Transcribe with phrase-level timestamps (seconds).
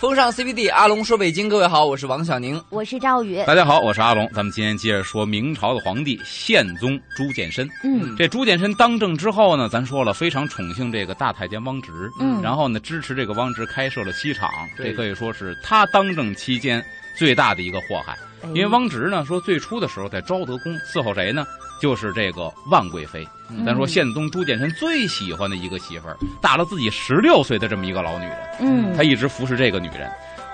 [0.00, 3.36] 风尚 CBD，阿龙说北京，各位好，我是王小宁，我是赵宇。
[3.44, 4.26] 大家好，我是阿龙。
[4.32, 7.68] 咱们今天接着说明朝的皇帝宪宗朱见深。
[7.84, 16.82] 嗯，这朱见深当政之后呢，咱说了非常宠幸这个大太监汪直，嗯然后呢支持这个汪直开设了西厂，这可以说是他当政期间
[17.14, 18.14] 最大的一个祸害。
[18.42, 21.44] 哎因为汪直呢说最初的时候在昭德宫伺候谁呢？
[21.80, 23.26] 就是这个万贵妃。
[23.48, 28.36] 嗯咱说宪宗朱见深最喜欢的一个媳妇儿，大了自己十六岁的这么一个老女人。
[28.60, 30.08] 嗯，他一直服侍这个女人，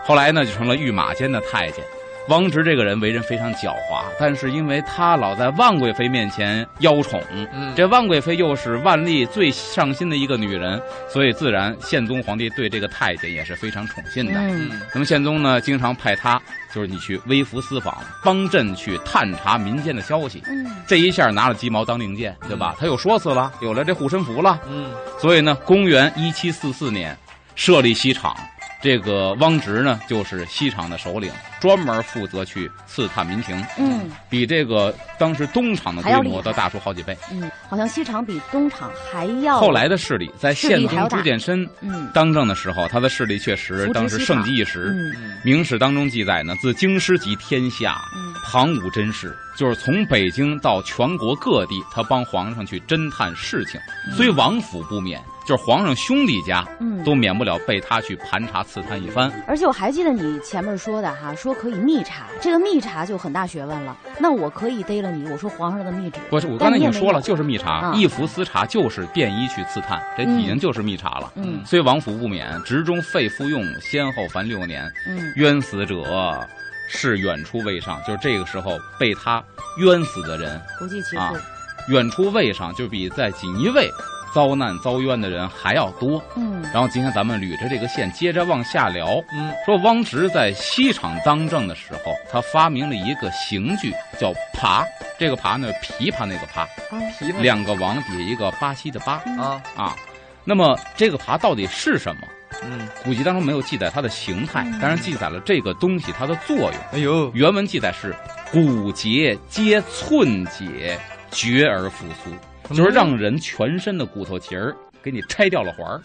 [0.05, 1.85] 后来呢就成了御马监的太监。
[2.29, 14.33] 汪直这个人为人非常狡猾，但是因为他老在万贵妃面前邀宠，嗯这万贵妃又是万历最上心的一个女人，所以自然宪宗皇帝对这个太监也是非常宠信的。
[14.41, 16.41] 嗯嗯那么宪宗呢，经常派他，
[16.75, 20.43] 就是你去微服私访，帮朕去探查民间的消息。
[20.49, 22.75] 嗯这一下拿了鸡毛当令箭，对吧？
[22.79, 24.91] 他有说辞了，有了这护身符了，嗯
[25.21, 27.17] 所以呢，公元一七四四年
[27.55, 28.37] 设立西厂，
[28.83, 31.31] 这个汪直呢就是西厂的首领，
[31.67, 34.09] 专门负责去刺探民情，嗯。
[34.31, 37.17] 比这个当时东厂的规模都大出好几倍。
[37.31, 42.09] 嗯，好像西厂比东厂还要后来的势力，在宪宗朱见深嗯。
[42.15, 44.91] 当政的时候，他的势力确实当时盛极一时。
[44.93, 45.13] 嗯。
[45.17, 48.35] 嗯明史当中记载呢，自京师及天下，嗯。
[48.45, 53.81] 旁无真事，就是从北京到全国各地，他帮皇上去侦探事情，
[54.17, 57.03] 所以王府不免，就是皇上兄弟家嗯。
[57.05, 59.31] 都免不了被他去盘查刺探一番。
[59.47, 63.97] 而且我还记得你前面说的哈，说可以密查，这个密查就很大学问了。
[64.19, 67.93] 那我可以逮了你，我说皇上的密旨，不是，我刚才已经说了，就是密查，啊。
[67.95, 71.33] 一服私查就是便衣去刺探，这已经就是密查了。
[71.37, 71.61] 嗯。
[71.65, 75.33] 虽王府不免，职中废服用，先后凡六年，嗯。
[75.37, 76.47] 冤死者
[76.89, 79.43] 是远出卫上，就是这个时候被他
[79.79, 81.93] 冤死的人，不计其啊数。
[81.93, 83.89] 远出卫上就比在锦衣卫
[84.37, 86.23] 遭难遭冤的人还要多。
[86.37, 86.63] 嗯。
[86.65, 89.51] 然后今天咱们捋着这个线接着往下聊，嗯。
[89.65, 94.85] 说汪直在西厂当政的时候，他发明了一个刑具叫耙，
[95.19, 97.01] 这个耙呢琵琶那个耙，啊。
[97.19, 97.41] 琵琶。
[97.41, 99.15] 两个王底下一个巴西的巴。
[99.39, 99.63] 啊。
[99.75, 99.97] 啊。
[100.45, 102.29] 那么这个耙到底是什么？
[102.63, 106.75] 嗯，古籍当中没有记载它的形态嗯，当然记载了这个东西它的作用。
[106.93, 108.15] 哎呦，原文记载是
[108.53, 110.99] 骨节皆寸解，
[111.31, 112.31] 绝而复苏，
[112.71, 116.01] 就是让人全身的骨头节儿给你拆掉了环儿，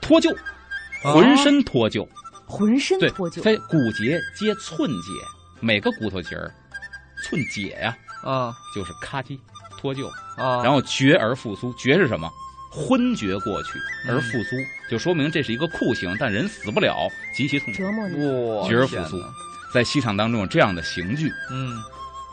[0.00, 0.34] 脱臼，
[1.02, 2.06] 浑身脱臼。
[2.46, 5.12] 浑身脱臼，它骨节皆寸节，
[5.60, 6.52] 每个骨头节儿
[7.22, 9.38] 寸解呀、啊就是咔叽
[9.78, 11.72] 脱臼，啊，然后绝而复苏。
[11.74, 12.28] 绝是什么？
[12.72, 14.56] 昏厥过去嗯而复苏，
[14.90, 17.78] 就说明这是一个酷刑，但人死不了，极其痛苦。
[17.78, 18.16] 折磨你。
[18.26, 19.22] 哇，绝而复苏，
[19.72, 21.28] 在戏场当中有这样的刑具。
[21.52, 21.76] 嗯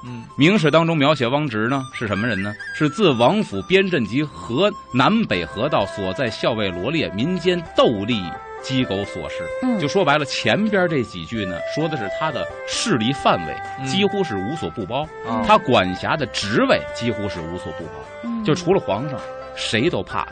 [0.03, 2.53] 嗯明史当中描写汪直呢是什么人呢？
[2.75, 8.23] 是自王府边镇及河南北河道所在校尉罗列民间斗笠
[8.61, 9.37] 鸡狗所事。
[9.63, 17.91] 嗯就说白了，前边这几句呢，说的是他的势力范围嗯几乎是无所不包，嗯，他管辖的职位几乎是无所不包，
[18.23, 19.19] 嗯就除了皇上，
[19.55, 20.31] 谁都怕他。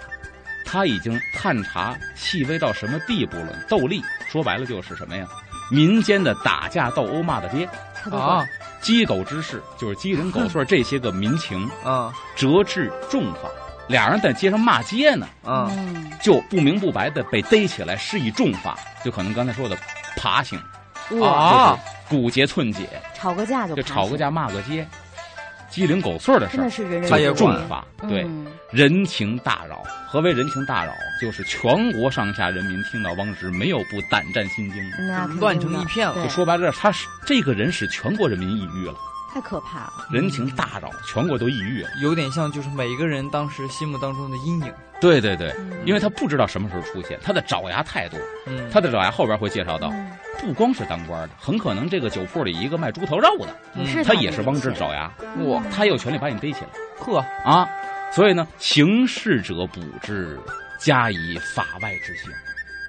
[0.67, 3.49] 他已经探查细微到什么地步了？
[3.69, 5.25] 斗笠说白了就是什么呀？
[5.71, 7.67] 民间的打架斗殴骂的街，
[8.03, 8.47] 他都啊管
[8.85, 12.13] 鸡狗之事，就是鸡人狗 碎这些个民情，啊。
[12.35, 13.49] 折至重罚。
[13.87, 15.71] 俩人在街上骂街呢，啊。
[15.71, 19.75] 嗯就不明不白的被逮起来，施以重罚，就可能刚才说的
[20.15, 20.59] 爬行，
[21.19, 24.87] 哇，啊，骨节寸解，吵个架就就吵个架骂个街，
[25.75, 27.85] 鸡零狗碎的事儿真的，是人人他也有重罚。
[28.07, 29.83] 对，嗯人情大扰。
[30.07, 30.93] 何为人情大扰？
[31.21, 34.81] 就是全国上下人民听到汪直，没有不胆战心惊
[35.37, 38.95] 乱成一片了就说白了，他是这个人使全国人民抑郁了，
[39.33, 40.07] 太可怕了。
[40.09, 41.89] 人情大扰，全国都抑郁了。
[42.01, 44.73] 有点像就是每一个人当时心目当中的阴影，
[45.05, 45.71] 对对对，嗯。
[45.85, 50.11] 因为他不知道什么时候出现，他的爪牙太多，嗯，他的爪牙后边会介绍到，嗯。
[50.39, 55.11] 不光是当官的，很可能这个酒铺里一个卖猪头肉的，是他也是汪直的爪牙，
[55.45, 55.63] 哇。
[55.71, 56.69] 他也有权利把你逮起来。
[56.97, 57.69] 呵，啊。
[58.11, 60.39] 所以呢，行事者补之，
[60.79, 62.31] 加以法外之刑，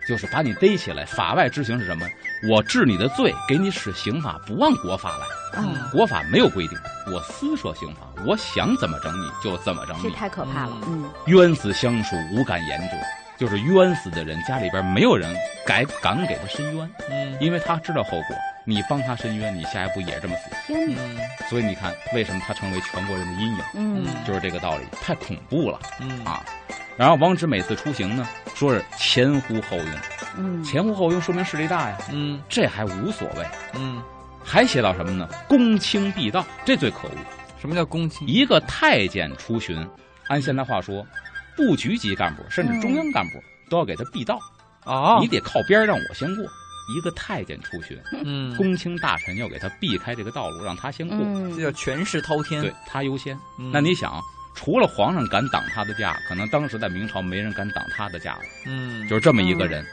[0.09, 1.05] 就是把你逮起来。
[1.05, 2.07] 法外之刑是什么？
[2.51, 5.27] 我治你的罪，给你使刑法，不按国法来。
[5.59, 6.79] 嗯，国法没有规定，
[7.13, 10.15] 我私设刑法，我想怎么整你就怎么整你这你。
[10.15, 10.77] 太可怕了。
[10.87, 12.97] 嗯冤死相属，无敢言者，
[13.39, 15.35] 就是冤死的人家里边没有人
[15.67, 18.37] 敢敢给他伸冤，嗯因为他知道后果。
[18.69, 20.51] 你帮他伸冤，你下一步也这么死。
[20.67, 21.17] 天哪，嗯
[21.49, 26.45] 所以你看，为什么他成为全国人的阴影，嗯就是这个道理，太恐怖了嗯啊！
[26.97, 28.27] 然后王直每次出行呢，
[28.57, 29.89] 说是前呼后拥，
[30.39, 33.47] 嗯，前呼后拥说明势力大呀，嗯这还无所谓。
[33.75, 34.03] 嗯，
[34.43, 35.29] 还写到什么呢？
[35.47, 37.15] 公卿必到，这最可恶。
[37.61, 38.27] 什么叫公卿？
[38.27, 39.77] 一个太监出巡，
[40.29, 41.07] 按现在话说，
[41.55, 43.33] 部局级干部甚至中央干部
[43.69, 44.39] 都要给他必到，
[44.85, 46.45] 啊你得靠边儿让我先过。
[46.97, 52.63] 一个太监出巡，嗯， 公卿大臣要给他避开这个道路，让他先过，嗯这叫权势滔天。
[52.63, 53.37] 对他优先。
[53.59, 54.21] 嗯，那你想，
[54.57, 59.87] 除了皇上敢挡他的驾，可能当时在明朝没人敢挡他的驾了，嗯，就是这么一个人。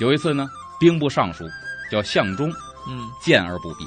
[0.00, 1.44] 有一次呢，兵部尚书
[1.90, 2.50] 叫相中，
[2.88, 3.86] 嗯见而不避。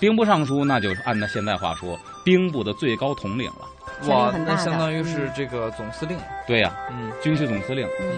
[0.00, 4.08] 兵部尚书那就是按照现在话说，兵部的最高统领了。
[4.08, 6.18] 哇，那相当于是嗯这个总司令。
[6.46, 8.08] 对呀、嗯军区总司令嗯，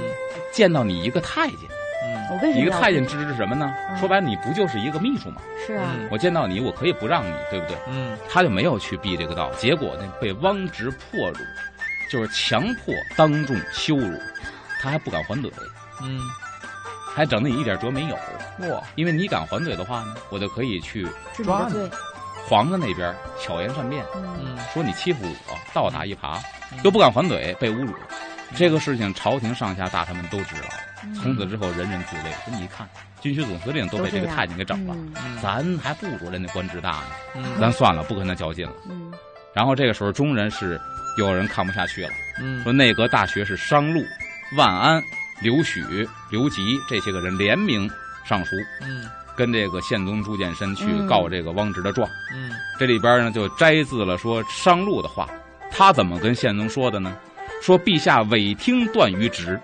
[0.52, 1.87] 见到你一个太监，嗯
[2.30, 3.72] 我为什么一个太监支持什么呢？
[3.90, 5.40] 嗯说白了，你不就是一个秘书吗？
[5.66, 7.76] 是啊，嗯我见到你，我可以不让你，对不对？
[7.90, 11.38] 嗯他就没有去避这个道，结果呢被汪直破辱，
[12.10, 14.18] 就是强迫当众羞辱，
[14.80, 15.50] 他还不敢还嘴，
[16.02, 16.20] 嗯，
[17.14, 18.14] 还整的你一点辙没有。
[18.68, 21.06] 哇，因为你敢还嘴的话呢，我就可以去
[21.44, 21.90] 抓你
[22.46, 26.38] 皇上那边巧言善辩，嗯嗯说你欺负我，倒打一耙，
[26.72, 27.92] 嗯又不敢还嘴，被侮辱。
[28.56, 30.68] 这个事情朝廷上下大臣们都知道，
[31.04, 32.32] 嗯从此之后人人自危。
[32.44, 32.88] 说你看，
[33.20, 34.96] 军区总司令都被这个太监给整了，
[35.42, 37.06] 咱还不如人家官职大呢。
[37.36, 38.72] 嗯咱算了，不跟他较劲了。
[38.88, 39.12] 嗯
[39.54, 40.80] 然后这个时候，中人是
[41.18, 42.10] 有人看不下去了，
[42.40, 44.00] 嗯说内阁大学士商禄、
[44.56, 45.02] 万安、
[45.40, 45.82] 刘许、
[46.30, 47.90] 刘吉这些个人联名
[48.24, 49.04] 上书，嗯
[49.36, 52.08] 跟这个宪宗朱见深去嗯告这个汪直的状。
[52.34, 55.28] 嗯这里边呢就摘自了说商禄的话，
[55.70, 57.16] 他怎么跟宪宗说的呢？
[57.60, 59.60] 说陛下委听段于直，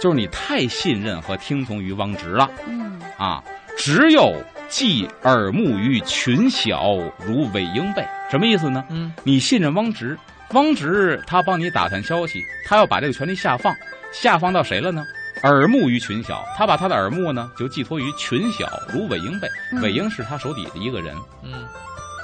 [0.00, 3.42] 就是你太信任和听从于汪直了嗯啊！
[3.76, 4.34] 只有
[4.68, 6.94] 寄耳目于群小，
[7.24, 8.04] 如韦应贝。
[8.30, 8.84] 什么意思呢？
[8.90, 10.18] 嗯你信任汪直，
[10.52, 13.74] 汪直他帮你打探消息，他要把这个权力下放，
[14.12, 15.04] 下放到谁了呢？
[15.44, 19.48] 耳目于群小，他把他的耳目呢就寄托于群小，如韦应贝。
[19.72, 21.64] 嗯韦应是他手底的一个人，嗯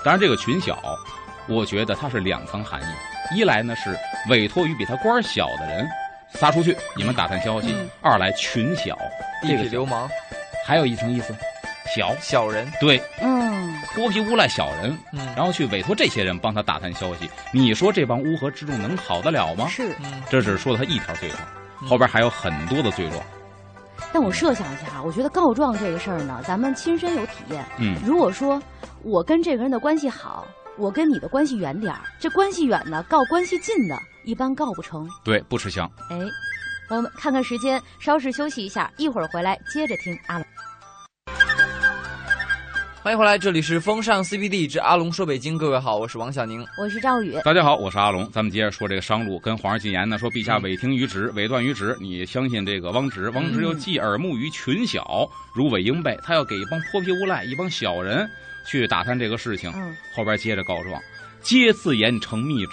[0.05, 0.76] 当然，这个群小，
[1.46, 2.84] 我觉得它是两层含义：
[3.35, 3.97] 一来呢是
[4.29, 5.88] 委托于比他官儿小的人
[6.32, 8.99] 撒出去，你们打探消息；嗯二来群小，
[9.43, 10.09] 一这个痞流氓，
[10.67, 11.35] 还有一层意思，
[11.94, 12.71] 小小人。
[12.81, 13.55] 对嗯
[13.94, 17.31] 泼皮诬赖小人，嗯然后去委托这些人帮他打探消息。
[17.53, 19.69] 你说这帮乌合之众能好得了吗？
[19.69, 21.41] 是，嗯，这只是说了他一条罪状，
[21.82, 23.23] 嗯后边还有很多的罪状。
[24.12, 27.65] 但我设想一下，我觉得告状这个事儿呢，咱们亲身有体验。
[27.79, 28.61] 嗯，如果说
[29.03, 35.09] 我跟这个人的关系好，我跟你的关系远点儿，这关系远呢，告关系近的，一般告不成。
[35.23, 35.88] 对，不吃香。
[36.11, 36.19] 哎，
[36.91, 40.47] 我们看看时间，稍事休息一下，一会儿回来接着听阿龙。
[43.05, 46.67] 欢迎回来，这里是风尚 CBD 之阿龙说北京，各位好，我是王小宁。
[46.76, 47.38] 我是赵宇。
[47.44, 48.29] 大家好，我是阿龙。
[48.32, 58.29] 咱们接着说这个商路跟皇上进言呢，说陛下委听于直，委断于直，你相信这个汪直，汪直又寄耳目于群小，如韦应贝，他要给一帮泼皮无赖、一帮小人
[58.66, 59.70] 去打探这个事情。
[59.75, 61.00] 嗯后边接着告状，
[61.43, 62.72] 皆自言成密旨。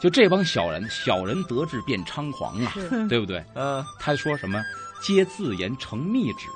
[0.00, 2.72] 就这帮小人，小人得志便猖狂啊，
[3.08, 3.44] 对不对？
[3.54, 4.62] 嗯他说什么？
[5.00, 6.46] 皆自言成密旨，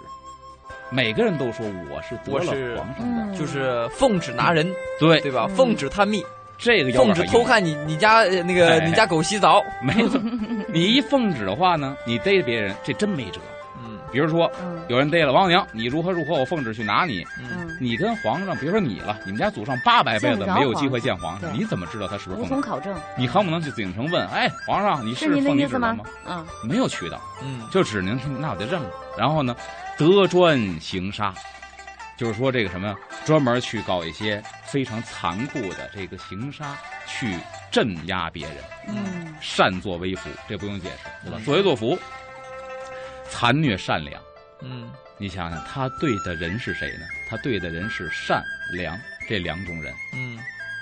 [0.91, 4.69] 每个人都说我是得了皇上的，嗯，就是奉旨拿人，
[5.01, 5.47] 对对吧？
[5.49, 6.25] 嗯奉旨探秘，
[6.59, 9.63] 这个要奉旨偷看你你家呃那个哎你家狗洗澡。
[9.83, 10.21] 没错，
[10.73, 13.41] 你一奉旨的话呢，你逮别人，这真没辙。
[14.13, 17.27] 嗯比如说，嗯有人逮了王娘，你如何如何，我奉旨去拿你。
[17.81, 22.49] 你跟皇上，别说你了，你们家祖上八百辈子没有机会见皇上，你怎么知道他是不是无奉旨？
[22.55, 26.05] 从考证，你恨不能去紫禁城问，哎，皇上，你是奉你意思吗旨吗？？
[26.29, 28.91] 嗯没有渠道，嗯就只能那我就认了。
[29.19, 29.57] 然后呢，
[29.97, 31.35] 得专行杀，
[32.17, 32.95] 就是说这个什么，
[33.25, 37.35] 专门去搞一些非常残酷的这个行杀，去
[37.71, 38.57] 镇压别人。
[38.89, 41.39] 嗯擅作威服，这不用解释，对吧？
[41.41, 41.99] 嗯作威作福，
[43.33, 44.23] 残虐善良。
[44.61, 44.91] 嗯。
[45.17, 47.07] 你想想，他对的人是谁呢？
[47.31, 48.99] 他对的人是善良
[49.29, 50.39] 这两种人，嗯。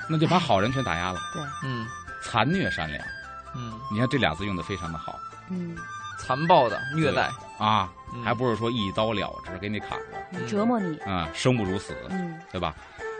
[0.09, 1.21] 那就把好人全打压了。
[1.33, 1.87] 对，嗯。
[2.23, 3.07] 残虐善良，
[3.55, 5.19] 嗯，你看这俩字用的非常的好。
[5.51, 5.77] 嗯。
[6.19, 8.23] 残暴的虐待，啊，嗯。
[8.25, 10.07] 还不是说一刀了之，给你砍了。
[10.33, 10.47] 嗯。
[10.49, 12.37] 折磨你，啊，生不如死，嗯。
[12.51, 12.75] 对吧？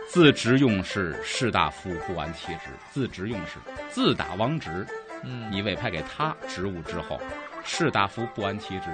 [0.09, 2.71] 自直用事，士大夫不安其职。
[2.91, 3.53] 自直用事，
[3.89, 4.85] 自打王直，
[5.23, 5.49] 嗯。
[5.51, 7.21] 你委派给他职务之后，
[7.63, 8.89] 士大夫不安其职。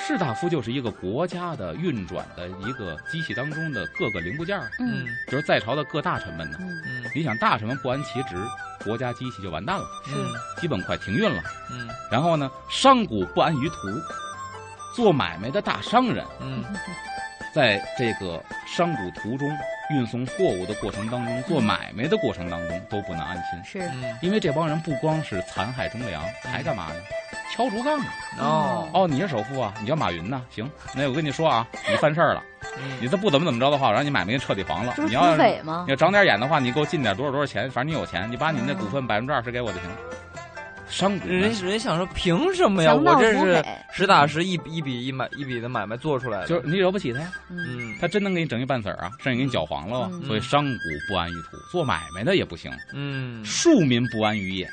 [0.00, 5.04] 士大夫就是一个国家的运转的一个机器当中的各个零部件儿，嗯。
[5.04, 6.56] 嗯就是在朝的各大臣们呢。
[6.60, 6.66] 嗯。
[6.86, 7.04] 嗯。
[7.14, 8.36] 你想，大臣们不安其职，
[8.82, 10.60] 国家机器就完蛋了，是。
[10.60, 11.42] 基本快停运了。
[11.70, 11.88] 嗯。
[12.10, 13.76] 然后呢，商贾不安于途，
[14.96, 16.64] 做买卖的大商人嗯。
[17.54, 19.48] 在这个商贾途中
[19.90, 26.94] 运送货物的过程当中，做买卖的过程当中都不能安心，是嗯因为这帮人不光是残害忠良，还干嘛呢？
[27.52, 28.06] 敲竹杠啊！
[28.38, 29.74] 哦哦，你是首富啊？
[29.80, 30.40] 你叫马云呐？
[30.50, 32.42] 行，那我跟你说啊， 你犯事儿了，
[33.00, 35.60] 你嗯这不怎么怎么着的话，我让你买卖彻底黄了你要你？
[35.88, 39.96] 要长点眼的话，你给我进点多少多少钱，反正你有钱，你把你那股份百分之二十给我就行了。
[40.90, 42.94] 商贾人人想说凭什么呀？
[42.94, 50.08] 我这是实打实一一笔一买一笔的买卖做出来的，就是你惹不起他呀，嗯嗯他真能给你整一半子儿啊，甚至给你搅黄了啊。
[50.12, 50.72] 嗯所以商贾
[51.08, 54.68] 不安于土，做买卖的也不行，嗯，庶民不安于业。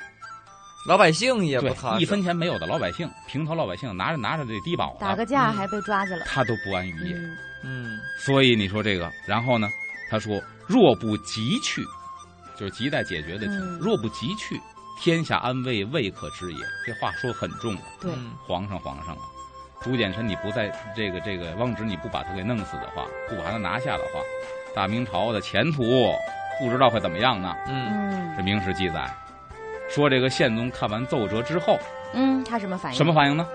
[0.88, 6.26] 老百姓也不对踏，实，一分钱没有的老百姓，平头老百姓拿着拿着这低保的，打个架嗯还被抓去了。
[6.26, 7.16] 他都不安于业。
[7.16, 9.68] 嗯嗯所以你说这个，然后呢，
[10.10, 11.82] 他说若不急去，
[12.56, 14.58] 就是亟待解决的急，嗯若不急去，
[15.00, 16.60] 天下安危未可知也。
[16.86, 19.22] 这话说很重啊，对，嗯皇上皇上啊，
[19.82, 24.20] 朱见深你不在这个这个汪直你不把他给弄死的话，不把他拿下的话，
[24.76, 25.84] 大明朝的前途
[26.60, 27.56] 不知道会怎么样呢？
[27.68, 29.10] 嗯嗯这明史记载
[29.90, 31.80] 说，这个宪宗看完奏折之后，
[32.14, 32.98] 嗯，他什么反应？
[32.98, 33.48] 什么反应呢？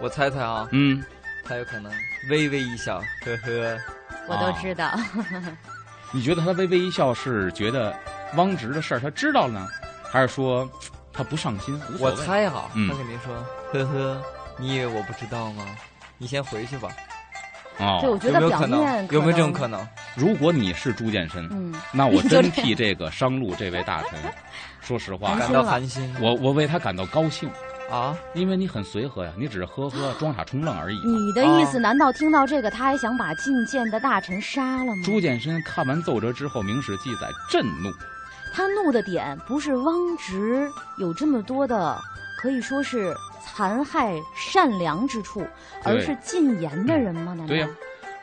[0.00, 1.02] 我猜猜啊，嗯，
[1.44, 1.90] 他有可能
[2.30, 3.78] 微微一笑，呵呵，
[4.28, 4.92] 我都知道。
[6.12, 7.94] 你觉得他微微一笑是觉得
[8.36, 9.66] 汪直的事儿他知道了呢，
[10.10, 10.68] 还是说
[11.12, 11.78] 他不上心？
[12.00, 13.34] 我猜哈，嗯他肯定说，
[13.72, 14.22] 呵呵，
[14.58, 15.64] 你以为我不知道吗？
[16.18, 16.88] 你先回去吧。
[17.78, 19.08] 哦对，我觉有得表没有可能面？
[19.10, 19.52] 有没有这种？
[19.52, 19.86] 可能？
[20.14, 24.18] 如果你是朱见深，嗯，那我 真替这个商路这位大臣，
[24.80, 27.50] 说实话寒，感到寒心我我为他感到高兴，
[27.90, 28.16] 啊？
[28.32, 30.96] 因为你很随和呀，你只是呵呵装傻充愣而已。
[31.06, 35.02] 你的意思难道听到这个，他还想把进谏的大臣杀了吗？
[35.04, 37.92] 朱见深看完奏折之后，明史记载震怒，
[38.56, 41.94] 他怒的点不是汪直有这么多的
[42.38, 45.46] 可以说是残害善良之处，
[45.84, 47.34] 而是进言的人吗？
[47.34, 47.48] 难道？
[47.48, 47.68] 对呀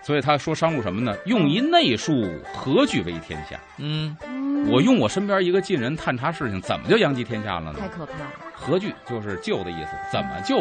[0.01, 1.15] 所以他说商路什么呢？
[1.27, 3.59] 用一内术，何惧为天下？
[3.77, 7.87] 嗯，嗯我用我身边一个近人探查事情，怎么就殃及天下了呢太？
[7.87, 8.31] 可怕了。
[8.55, 10.57] 何惧就是救的意思，怎么就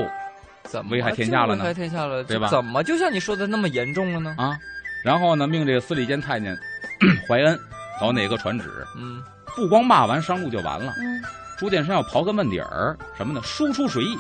[0.64, 4.34] 怎么危害天下了呢危害天下了，对吧怎么就像你说的那么严重了呢？
[4.36, 4.54] 啊？
[5.02, 6.54] 然后呢，命这个司礼监太监
[7.26, 7.58] 怀恩
[7.98, 9.22] 搞哪个传旨，嗯
[9.54, 11.22] 不光骂完商路就完了，嗯，
[11.58, 13.40] 朱见深要刨根问底儿，什么呢？
[13.42, 14.16] 输出谁意？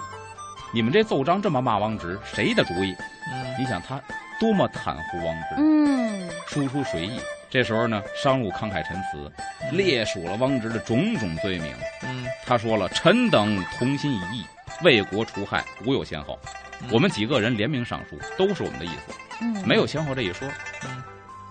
[0.74, 2.94] 你们这奏章这么骂汪直，谁的主意？
[3.32, 4.00] 嗯你想他
[4.40, 7.20] 多么袒护汪直，嗯，输出谁意？
[7.50, 9.30] 这时候呢，商路慷慨陈词，
[9.70, 11.74] 列数了汪直的种种罪名。
[12.02, 14.44] 嗯他说了：“臣等同心一意，
[14.82, 16.38] 为国除害，无有先后。
[16.80, 20.48] 嗯我们几个人联名上书，都是我们的意思，嗯，没有先后这一说。
[20.84, 21.02] 嗯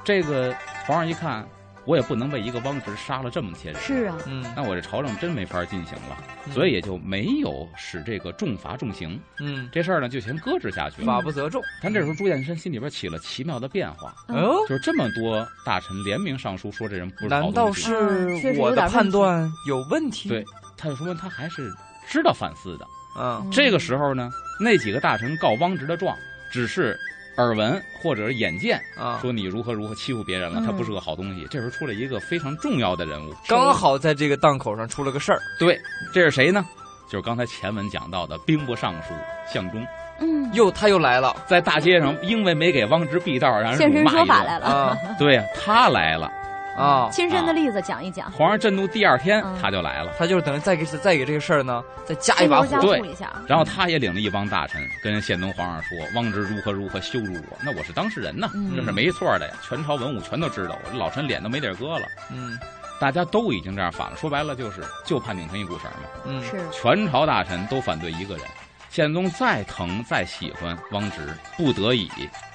[0.03, 0.53] 这个
[0.85, 1.47] 皇上一看，
[1.85, 4.45] 我也不能为一个汪直杀了这么些人，是啊，嗯。
[4.55, 6.53] 那我这朝政真没法进行了，嗯。
[6.53, 11.07] 所以也就没有使这个重罚重刑嗯，这事儿呢，就先搁置下去了。
[11.07, 11.61] 法不责众。
[11.81, 14.37] 但这时候朱见深心里边起了奇妙的变化，嗯。
[14.37, 20.29] 哦，就是这么多大臣联名上书说这人不是好难道，是我的判断有问题？
[20.29, 20.45] 对，
[20.77, 21.73] 他就说明他还是
[22.07, 22.85] 知道反思的。
[23.19, 23.47] 嗯。
[23.51, 26.15] 这个时候呢，那几个大臣告汪直的状，
[26.51, 26.95] 只是
[27.37, 31.47] 耳闻或者是眼见，啊，说你如何如何欺负别人了，嗯他不是个好东西。
[31.49, 35.39] 这时候出了一个非常重要的人物，刚好在这个档口上出了个事儿。
[35.59, 35.79] 对，
[36.13, 36.65] 这是谁呢？
[37.09, 39.13] 就是刚才前文讲到的兵部尚书
[39.51, 39.85] 项忠，
[40.21, 44.25] 嗯，又他又来了在大街上因为没给汪直避道，让人现身辱骂一顿。
[44.25, 46.31] 说法来了，啊对呀，他来了，
[46.77, 47.09] 啊！
[47.11, 50.11] 亲身的例子讲一讲，皇上震怒第二天嗯他就来了。
[50.17, 52.81] 他就是等于再给再给这个事儿呢再加一把火。
[52.81, 59.53] 对醋一下，然后他也领了一帮大臣，跟宪宗皇上说：“汪直如何如何羞辱我，那我是当事人呐，嗯这是没错的呀。
[59.67, 62.05] 全朝文武全都知道，我这老臣脸都没地儿搁了。
[62.31, 62.57] 嗯
[62.99, 66.07] 大家都已经这样反了，说白了就是就怕拧成一股绳嘛。
[66.25, 68.45] 嗯是全朝大臣都反对一个人，
[68.89, 72.09] 宪宗再疼再喜欢汪直，不得已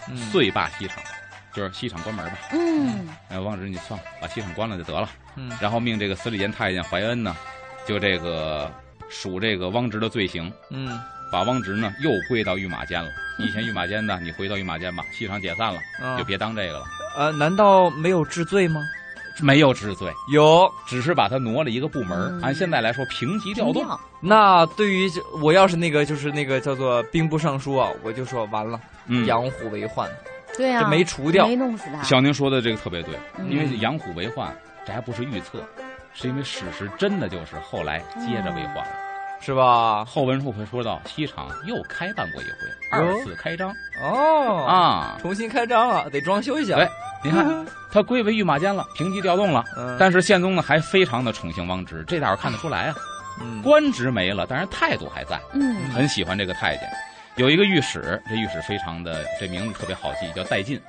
[0.09, 1.03] 嗯，遂罢西厂，
[1.57, 2.39] 就是西厂关门吧。
[2.53, 5.09] 嗯哎，汪直你算了，把西厂关了就得了。
[5.37, 7.35] 嗯然后命这个司礼监太监怀恩呢，
[7.87, 8.71] 就这个
[9.09, 11.01] 数这个汪直的罪行。”嗯
[11.33, 13.11] 把汪直呢又归到御马监了。
[13.41, 16.85] 以前御马监呢，你回到御马监吧，戏场解散了，啊就别当这个了。
[17.17, 18.81] 呃，难道没有治罪吗？
[19.43, 20.71] 没有治罪，有。
[20.87, 22.17] 只是把他挪了一个部门。
[22.17, 23.85] 嗯按现在来说，平级调动。
[23.85, 25.11] 调那对于
[25.43, 30.09] 我要是那个就是那个叫做兵部尚书啊，我就说完了，嗯，养虎为患，
[30.57, 34.55] 对啊，这没除掉没弄死他，小宁说的这个特别对，嗯因为养虎为患，
[34.87, 35.63] 这还不是预测，
[36.15, 38.87] 是因为史实真的就是后来接着为患了。
[39.39, 40.03] 是吧？
[40.07, 42.53] 后文书会说到，西厂又开办过一回，
[42.91, 43.71] 二次开张
[44.03, 45.19] 哦，啊。
[45.21, 46.75] 重新开张了，得装修一下。
[46.75, 46.89] 对
[47.23, 49.63] 你看， 他归为御马监了，平级调动了。
[49.77, 52.95] 嗯，但是宪宗呢，还非常的宠幸汪直，这大伙看得出来啊。
[53.39, 56.89] 嗯官职没了，但是态度还在，嗯很喜欢这个太监。
[57.37, 60.81] 有一个御史，这御史非常的这名字特别好记，叫戴进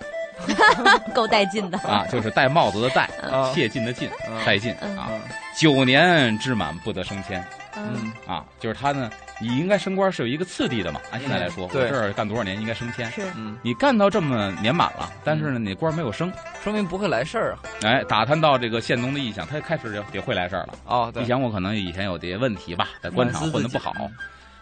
[1.14, 5.10] 够带劲的啊，就是戴帽子的戴，啊谢晋的晋，嗯戴进嗯啊。
[5.12, 5.22] 嗯
[5.58, 7.44] 九年之满不得升迁，
[7.76, 9.10] 嗯啊，就是他呢，
[9.42, 11.02] 你应该升官是有一个次第的嘛。
[11.10, 13.10] 按现在来说，我对这儿干多少年应该升迁。
[13.10, 16.32] 是嗯，你干到这么年满了，但是呢，你官没有升，
[16.64, 17.60] 说明不会来事儿啊。
[17.82, 20.76] 哎，打探到这个宪宗的意向，他开始就也会来事儿了。
[20.86, 23.92] 哦，对你，想我可能以前有这些问题吧，在官场混的不好，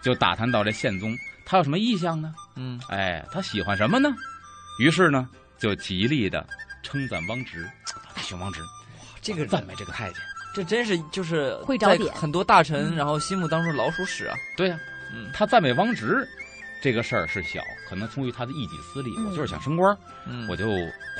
[0.01, 1.13] 就打探到这宪宗，
[1.45, 2.33] 他有什么意向呢？
[2.55, 4.09] 嗯，哎，他喜欢什么呢？
[4.79, 6.45] 于是呢，就极力的
[6.83, 7.69] 称赞汪直，
[8.15, 8.61] 大雄汪直，
[9.21, 10.21] 这个赞美这个太监。
[10.53, 12.13] 这真是就是在会找点。
[12.15, 12.95] 很多大臣嗯。
[12.95, 14.35] 然后心目当中老鼠屎啊。
[14.55, 14.79] 对呀、
[15.13, 15.29] 嗯。
[15.33, 16.27] 他赞美汪直
[16.81, 19.25] 这个事儿是小，可能出于他的一己私利，嗯。
[19.29, 20.65] 我就是想升官，嗯，我就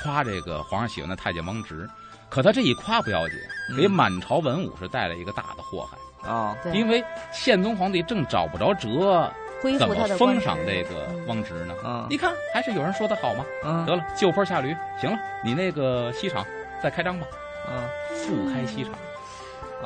[0.02, 1.88] 夸这个皇上喜欢的太监汪直。
[2.30, 3.38] 可他这一夸不要紧，
[3.70, 3.78] 嗯。
[3.78, 9.32] 给满朝文武是带来一个大的祸害，啊，对，因为宪宗皇帝正找不着辙，
[9.66, 11.74] 恢怎么复他的封赏这个嗯汪直呢？
[11.84, 13.44] 嗯你看，还是有人说的好吗？
[13.64, 16.46] 嗯得了，就坡下驴，行了，你那个西厂
[16.84, 17.26] 再开张吧，
[17.68, 18.94] 嗯，复开西厂。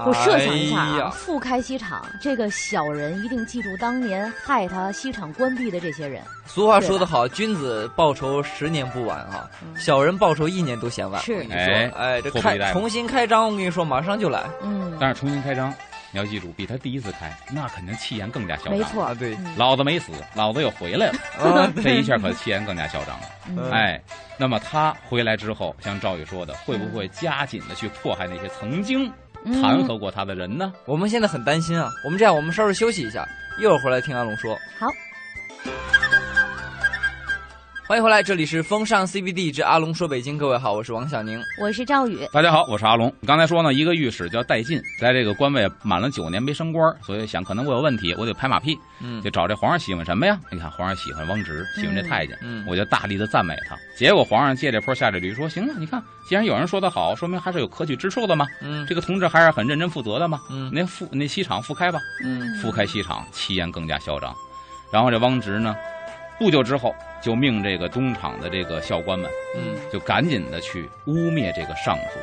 [0.06, 6.22] 我设想一下啊，哎呀复开西厂，这个小人一定记住当年害他西厂关闭的这些人。
[6.46, 11.22] 俗话说得好，君子报仇十年不晚啊，嗯小人报仇一年都嫌晚。
[11.22, 15.74] 是你哎说，哎，这开重新开张，我跟你说，马上就来嗯，但是重新开张，
[16.12, 18.78] 你要记住，比他第一次开，那肯定气焰更加嚣张。
[18.78, 23.26] 没错啊，，对，嗯老子没死，老子又回来了，啊， 这一下可气焰更加嚣张了。
[23.48, 24.02] 嗯哎，
[24.38, 29.12] 那么他回来之后，像赵宇说的，会不会加紧的去迫害那些曾经
[29.46, 30.74] 嗯弹劾过他的人呢？
[30.86, 31.90] 我们现在很担心啊。
[32.04, 33.28] 我们这样，我们稍事休息一下，
[33.60, 34.58] 一会儿回来听阿龙说。
[34.80, 34.88] 好。
[37.90, 41.42] 欢迎回来，这里是风尚 CBD 之阿龙说北京，各位好，我是王小宁。
[41.60, 43.12] 我是赵宇，大家好，我是阿龙。
[43.26, 50.40] 刚才说呢，一个御史叫戴进，在这个官位满了九年没升官，所以想可能我有问题，我得拍马屁，嗯就找这皇上喜欢什么呀？
[50.52, 53.76] 你看皇上喜欢汪直，喜欢这太监，嗯我就大力的赞美他。
[53.98, 58.46] 结果皇上借这坡下这驴，说行了，你看，既然有人说的好，说明还是有可取之处的嘛。
[58.62, 60.40] 嗯这个同志还是很认真负责的嘛。
[60.52, 64.32] 嗯那复那西厂复开吧，嗯复开西厂，气焰更加嚣张。
[64.92, 65.76] 然后这汪直呢，
[66.40, 72.18] 不久之后就命这个东厂的这个校官们，嗯就赶紧的去污蔑这个尚书。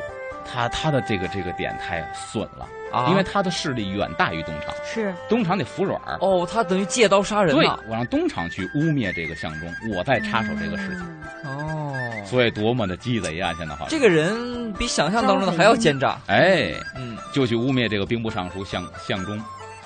[0.49, 6.17] 他他的这个这个点太损了，啊，因为他的势力远大于东厂，是东厂得服软儿。
[6.21, 7.67] 哦，他等于借刀杀人对。
[7.67, 11.05] 我让东厂去污蔑这个相中，我再插手这个事情，
[11.43, 13.53] 嗯哦，所以多么的鸡贼啊！
[13.57, 16.17] 现在好像这个人比想象当中的还要奸诈。
[16.27, 19.37] 哎，嗯就去污蔑这个兵部尚书相相中，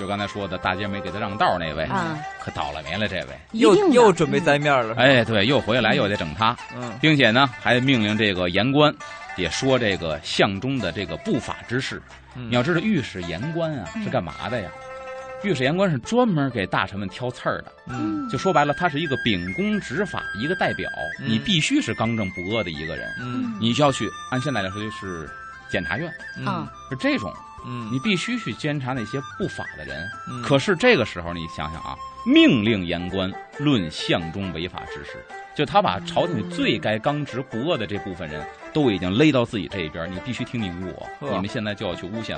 [0.02, 3.40] 就刚才说的大街没给他让道那位，啊，可倒了霉了这位。
[3.52, 4.96] 又又准备栽面了。
[4.96, 8.92] 哎，对，又回来又得整他，嗯并且呢，还命令这个言官
[9.38, 12.02] 也说这个相中的这个不法之事。
[12.36, 14.72] 嗯，你要知道，御史言官啊嗯是干嘛的呀？
[15.44, 17.72] 御史言官是专门给大臣们挑刺儿的。
[17.88, 25.30] 嗯就说白了，他是一个秉公执法一个代表，嗯你必须是刚正不阿的一个人，嗯你需要去按现在来说就是
[25.70, 27.32] 检察院，嗯啊是这种，
[27.66, 30.08] 嗯，你必须去监察那些不法的人。
[30.30, 31.96] 嗯可是这个时候，你想想啊，
[32.26, 35.24] 命令言官论相中违法之事，
[35.56, 38.44] 就他把朝廷里最该刚直不阿的这部分人
[38.74, 41.08] 都已经勒到自己这一边，你必须听命于我。
[41.20, 42.38] 呵你们现在就要去诬陷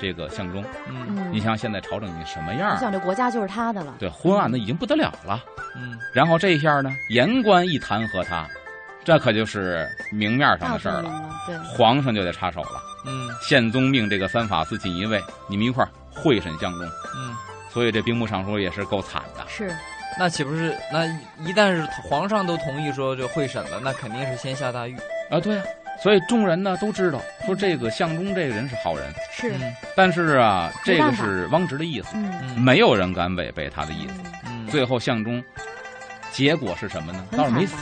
[0.00, 0.64] 这个相中。
[0.88, 2.74] 嗯嗯，你想想现在朝政已经什么样儿？
[2.74, 5.42] 你想这国家就是他的了，对，昏暗的已经不得了了。
[5.76, 8.46] 嗯然后这一下呢，言官一弹劾他，
[9.04, 12.80] 这可就是明面上的事儿了，对，皇上就得插手了。
[13.06, 13.30] 嗯。
[13.40, 16.86] 宪宗命这个三法司锦衣卫，你们一块儿会审相公。
[17.16, 17.34] 嗯，
[17.70, 19.44] 所以这兵部尚书也是够惨的。
[19.48, 19.74] 是。
[20.18, 21.04] 那岂不是那
[21.44, 24.96] 一旦是皇上都同意说这会审了，那肯定是先下大狱。
[25.28, 25.64] 啊，对啊，
[26.02, 29.74] 所以众人呢都知道，说这个相中这个人是好人，是，嗯。
[29.94, 32.58] 但是啊，这个是汪直的意思，嗯，嗯。
[32.62, 34.14] 没有人敢违背他的意思。
[34.46, 34.66] 嗯。
[34.68, 35.44] 最后相中，
[36.32, 37.22] 结果是什么呢？
[37.32, 37.76] 倒是没死，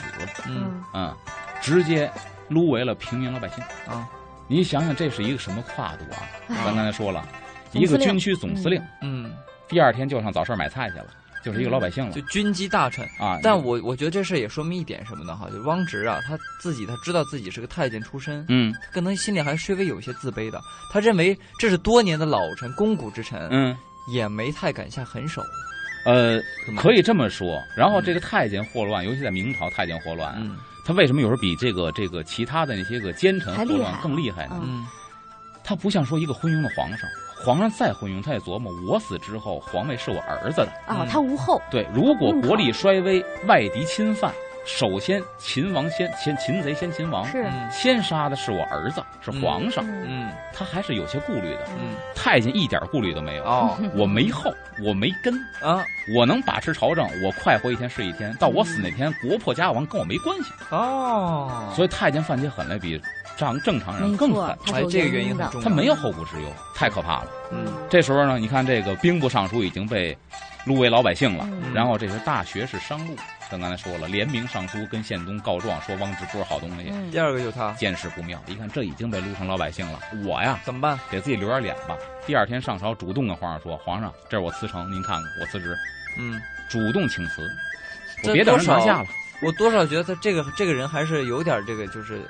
[0.49, 0.83] 嗯。
[0.93, 1.17] 嗯，
[1.61, 2.11] 直接
[2.49, 3.63] 撸为了平民老百姓。
[3.87, 4.09] 啊
[4.47, 6.23] 你想想，这是一个什么跨度啊？
[6.49, 7.27] 哎咱刚才说了，
[7.73, 9.33] 一个军区总司令，嗯，
[9.69, 11.07] 第二天就上早市买菜去了，
[11.43, 13.05] 就是一个老百姓了就军机大臣。
[13.19, 13.39] 啊。
[13.43, 15.35] 但我我觉得这事也说明一点什么呢？
[15.35, 20.61] 哈，就汪直啊，他自己他知道自己是个太监出身，嗯他可能心里还稍微有些自卑的。
[20.93, 23.77] 他认为这是多年的老臣、肱骨之臣，嗯
[24.13, 25.43] 也没太敢下狠手。
[26.05, 26.39] 呃，
[26.77, 27.59] 可以这么说。
[27.75, 34.87] 然后这个太监霍乱，尤其在明朝，太监霍乱啊，嗯他为什么有时候比这个这个其他的那些个奸臣祸乱还更厉害呢？
[35.65, 37.09] 他不像说一个昏庸的皇上，
[37.43, 40.73] 皇上再昏庸，他也琢磨我死之后皇位是我儿子的。
[40.87, 44.31] 啊嗯，他无后，对，如果国力衰微，外敌侵犯，
[44.65, 47.71] 首先秦王先先擒贼先擒王，是，嗯。
[47.71, 50.07] 先杀的是我儿子，是皇上，嗯。
[50.09, 50.33] 嗯。
[50.53, 51.69] 他还是有些顾虑的。
[51.79, 51.95] 嗯。
[52.15, 53.77] 太监一点顾虑都没有，哦。
[53.95, 55.85] 我没后，我没根，啊。
[56.17, 60.53] 我能把持朝政，我快活一天是一天，到我死那天，国破家亡跟我没关系。
[60.71, 63.01] 哦，所以太监犯起狠来比
[63.37, 64.57] 正正常人更狠，，
[64.91, 67.27] 这个原因很重要，他没有后顾之忧，太可怕了。
[67.53, 67.67] 嗯。
[67.91, 70.17] 这时候呢，你看这个兵部尚书已经被
[70.65, 71.75] 录为老百姓了，嗯。
[71.75, 73.17] 然后这些大学士商路，
[73.55, 80.99] 咱刚才说了，联名上书跟宪宗告状，说汪直不是好东西，嗯第二个就是他，见势不妙，一看这已经被撸成老百姓了，我呀怎么办？
[81.09, 81.97] 给自己留点脸吧。
[82.27, 85.77] 第二天上朝，主动跟皇上说：“皇上，这是我辞呈，您看看我辞职，
[86.19, 87.49] 嗯，主动请辞，
[88.25, 89.07] 我别等人下了。
[89.41, 92.27] 我多少觉得他这个这个人还是有点这个就是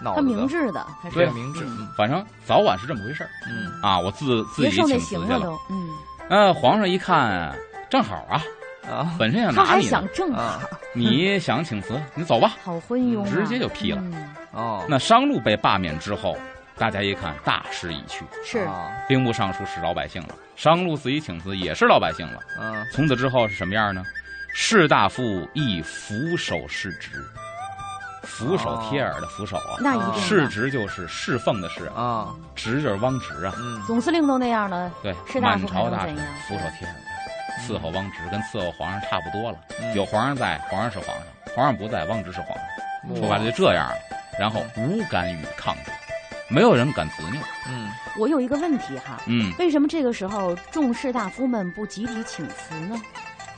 [0.00, 3.98] 脑他子的明智的，对明智，反正早晚是这么回事儿嗯啊。
[3.98, 5.52] 我自自己请辞去了。
[5.68, 5.88] 嗯，
[6.30, 7.52] 呃，皇上一看，
[7.90, 8.40] 正好啊，
[8.88, 9.14] 啊。
[9.18, 10.60] 本身想他还拿你呢想，正好啊，
[10.94, 12.52] 你想请辞，你走吧。
[12.64, 14.00] 好昏庸啊，直接就批了。
[14.02, 14.34] 嗯。
[14.52, 16.36] 哦，那商路被罢免之后，
[16.76, 18.90] 大家一看大势已去，是啊。
[19.06, 22.38] 兵部尚书是老百姓了，商路自己请辞也是老百姓了。
[22.60, 22.84] 嗯。
[22.92, 24.02] 从此之后是什么样呢？
[24.54, 27.22] 士大夫亦俯首是职，
[28.22, 33.80] 俯首贴耳的俯首啊，那一定的是职就是侍奉的侍啊，啊职就是汪直啊，嗯。
[33.86, 37.07] 总司令都那样了，对，满朝大臣俯首帖耳的，
[37.60, 39.58] 伺候汪直跟伺候皇上差不多了。
[39.80, 43.16] 嗯有皇上在，皇上是皇上；皇上不在，汪直是皇上。
[43.16, 43.94] 说白了就这样了，
[44.38, 45.90] 然后无敢与抗拒，
[46.52, 47.40] 没有人敢执拗。
[47.70, 53.00] 嗯我有一个问题哈，嗯，为什么这个时候众士大夫们不集体请辞呢？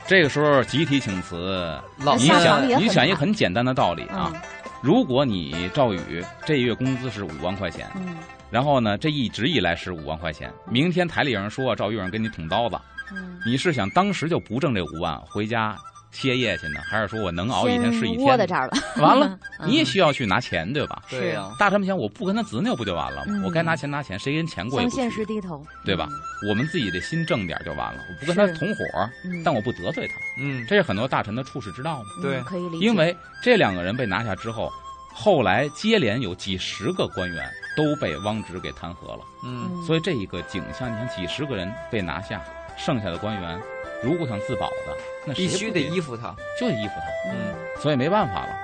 [0.05, 4.41] 这个时候集体请辞，老你想你想一个很简单的道理啊，嗯
[4.81, 8.17] 如果你赵宇这月工资是五万块钱，嗯
[8.49, 12.79] 然后呢这一直以来是五万块钱，明天台里有人说赵玉有人给你捅刀子，
[13.13, 15.75] 嗯，你是想当时就不挣这五万回家
[16.11, 19.69] 歇业去呢，还是说我能熬一天是一天窝在这儿了，完了， 嗯。
[19.69, 21.01] 你也需要去拿钱对吧？
[21.07, 23.27] 是啊大臣们想，我不跟他执拗不就完了吗？
[23.29, 23.43] 嗯。
[23.43, 25.25] 我该拿钱拿钱，谁跟钱过意不去向现实？
[25.25, 26.09] 低头，对吧？
[26.49, 28.83] 我们自己的心正点就完了，我不跟他同伙，
[29.23, 29.41] 嗯？
[29.43, 30.65] 但我不得罪他，嗯。
[30.67, 32.09] 这是很多大臣的处世之道嘛。
[32.17, 34.69] 嗯对可以理解，因为这两个人被拿下之后，
[35.13, 39.83] 后来接连有几十个官员都被汪直给弹劾了，嗯嗯。
[39.85, 42.43] 所以这一个景象，你看几十个人被拿下，
[42.83, 43.59] 剩下的官员
[44.03, 48.55] 如果想自保的，那必须得依附他，就得依附他，嗯所以没办法了。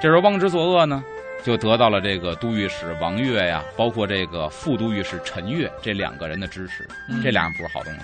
[0.00, 1.04] 这时候汪直作恶呢，
[1.42, 8.00] 就得到了这个都御史王岳呀，包括这个副都御史陈岳这两个人的支持，嗯这俩人不是好东西。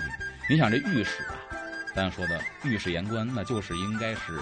[0.49, 1.33] 你想这御史啊，
[1.95, 4.39] 咱说的御史言官，那就是应该是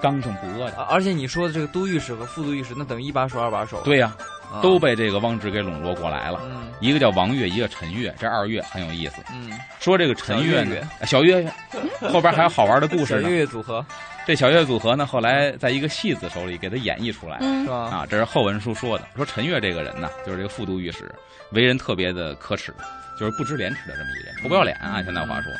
[0.00, 0.76] 刚正不阿的。
[0.76, 4.24] 啊而且你说的这个都御史和副都御史，那等于一把手二把手，对呀、啊，
[4.62, 6.40] 都被这个汪直给笼络过来了。
[6.44, 9.16] 嗯一个叫王悦，一个陈悦，这二悦很有意思。
[9.30, 11.52] 嗯，说这个陈悦呢小岳，小岳
[12.00, 13.28] 岳，后边还有好玩的故事呢。
[13.28, 13.84] 岳岳组合
[14.26, 17.36] 这小岳组合呢，后来在一个戏子手里给他演绎出来。
[17.42, 17.76] 嗯是吧？
[17.76, 19.06] 啊，这是后文书说的。
[19.14, 21.14] 说陈悦这个人呢，就是这个副都御史，
[21.50, 22.72] 为人特别的可耻，
[23.18, 24.74] 就是不知廉耻的这么一人，臭不要脸。
[24.78, 25.52] 啊现在话说，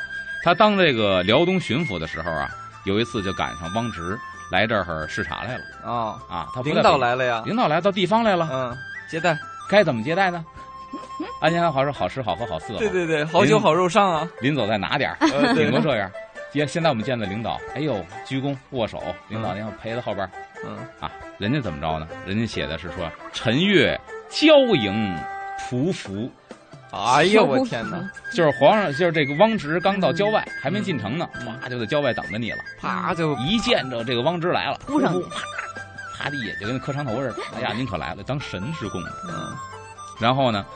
[0.43, 2.49] 他当这个辽东巡抚的时候啊，
[2.85, 4.19] 有一次就赶上汪直
[4.51, 8.77] 来这儿视察来了啊，啊，他领导，来了呀，领导来到地方来了，嗯，
[9.09, 10.45] 接待，该怎么接待呢？
[11.41, 12.77] 按现在话说，好吃好喝好色。
[12.79, 16.11] 对对对，好酒好肉上啊，临走再拿点儿，顶多这样。
[16.53, 20.31] 接现在我们见的领导，哎呦，鞠躬握手，领导您好陪在后边儿
[20.67, 21.11] 嗯啊。
[21.39, 22.09] 人家怎么着呢？
[22.27, 25.17] 人家写的是说陈月交迎
[25.59, 26.29] 匍匐，
[26.93, 27.99] 哎呦我天哪，
[28.35, 32.59] 就是皇上，就是这个汪直刚到郊外，还没进城呢，嗯啪就在郊外等着你了。
[32.81, 35.41] 啪就一见着这个汪直来了，扑上去啪
[36.19, 37.37] 啪地就跟磕长头似的。
[37.57, 39.11] 哎呀，您可来了，当神是供的。
[39.29, 39.57] 嗯
[40.21, 40.67] 然后呢，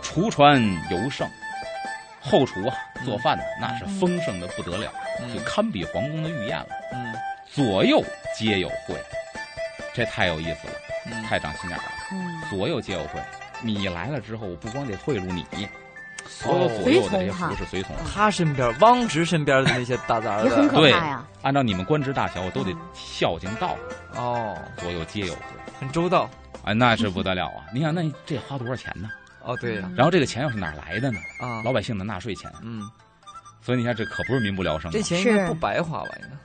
[0.00, 0.58] 厨传
[0.90, 1.28] 尤盛，
[2.20, 4.90] 后厨啊做饭呢，那是丰盛的不得了，
[5.34, 6.66] 就嗯堪比皇宫的御宴了。
[6.94, 7.12] 嗯
[7.52, 8.00] 左右
[8.38, 8.94] 皆有会，
[9.92, 10.74] 这太有意思了，
[11.06, 11.84] 嗯，太长心眼了。
[12.12, 13.20] 嗯，左右皆有会，
[13.62, 15.44] 你来了之后，我不光得贿赂你，
[16.26, 23.76] 所有哦左右的这些服侍随从，他身边汪直身边的那些大杂也很的，对可怕呀，按照你们官职大小，我都得嗯孝敬到，
[24.14, 25.40] 哦，左右皆有会。
[25.80, 26.28] 很周到，
[26.64, 27.64] 哎，那是不得了啊！
[27.72, 29.08] 你想，那这花多少钱呢？
[29.42, 31.18] 哦对呀，然后这个钱又是哪儿来的呢？
[31.40, 32.82] 啊，老百姓的纳税钱，嗯，
[33.62, 34.92] 所以你看，这可不是民不聊生啊。
[34.92, 36.10] 这钱应该不白花吧？
[36.20, 36.36] 应该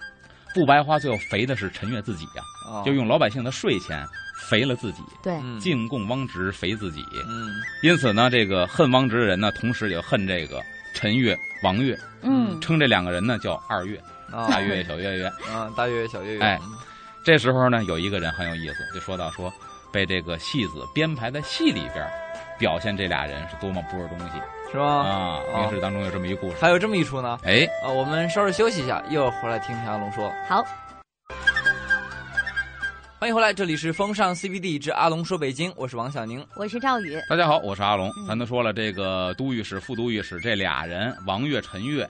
[0.54, 7.06] 不白花，最后肥的是陈悦自己呀、啊，就用老百姓的税钱肥了自己，对，嗯进贡汪直肥自己。
[7.28, 7.50] 嗯
[7.82, 10.62] 因此呢，这个恨汪直的人呢，同时也恨这个
[10.94, 14.00] 陈月、王月，嗯称这两个人呢叫二月，
[14.32, 15.26] 啊大月、小月月。
[15.52, 16.72] 啊，大月小月月， 哎嗯
[17.24, 19.52] 这时候呢，有一个人很有意思，就说到说，
[19.92, 22.08] 被这个戏子编排在戏里边，
[22.60, 24.34] 表现这俩人是多么不是东西
[24.72, 24.86] 是吧？
[24.86, 25.40] 啊！
[25.58, 26.58] 明史当中有这么一故事。
[26.62, 27.40] 还有这么一出呢。
[27.44, 30.32] 哎，啊，我们稍事休息一下，一会儿回来听田阿龙说。
[30.48, 30.64] 好，
[33.26, 36.46] 欢迎回来，这里是风尚 CBD 之阿龙说北京，我是王小宁。
[36.56, 38.08] 我是赵宇，大家好，我是阿龙。
[38.16, 42.08] 嗯咱都说了，这个都御史、副都御史这俩人，王岳、陈岳，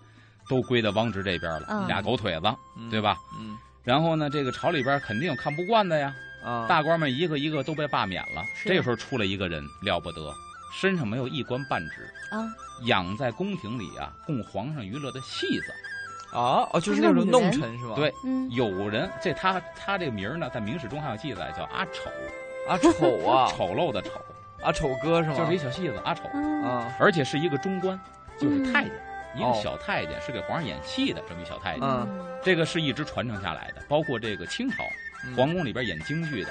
[0.50, 3.16] 都归到汪直这边了，嗯俩狗腿子，嗯对吧？
[3.40, 8.44] 嗯然后呢，这个朝里边肯定有看不惯的呀，啊，大官们一个一个都被罢免了。
[8.54, 10.36] 是这时候出来一个人了不得，
[10.78, 12.44] 身上没有一官半职，啊，
[12.88, 15.74] 养在宫廷里啊，供皇上娱乐的戏子。
[16.36, 17.94] 啊哦，就是那种弄臣是吧？
[17.96, 22.10] 对，嗯，有人这他他这个名儿呢，在明史中还有记载，叫阿丑，
[22.68, 24.12] 阿丑啊， 丑陋的丑，
[24.62, 25.36] 阿丑哥是吗？
[25.38, 26.94] 就是一小戏子阿丑，嗯啊。
[27.00, 28.00] 而且是一个中官，
[28.38, 28.92] 就是太监，
[29.36, 29.60] 一个哦。
[29.64, 31.84] 小太监，是给皇上演戏的这么一小太监。
[31.84, 32.08] 嗯。
[32.44, 34.84] 这个是一直传承下来的，包括这个清朝
[35.26, 35.36] 嗯。
[35.36, 36.50] 皇宫里边演京剧的，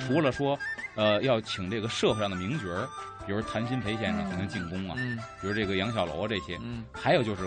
[0.00, 0.58] 除了说
[0.94, 2.88] 呃要请这个社会上的名角儿，
[3.26, 5.18] 比如谭鑫培先生可能进宫啊，嗯。
[5.40, 6.84] 比如这个杨小楼啊这些，嗯。
[6.92, 7.42] 还有就是